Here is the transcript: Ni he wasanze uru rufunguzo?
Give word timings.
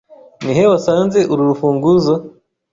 Ni 0.43 0.51
he 0.57 0.63
wasanze 0.71 1.19
uru 1.31 1.41
rufunguzo? 1.49 2.13